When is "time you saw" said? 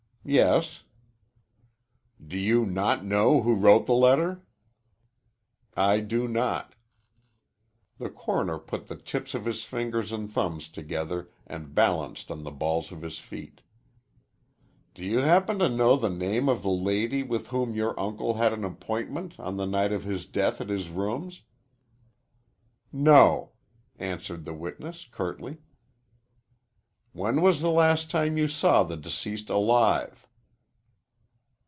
28.09-28.83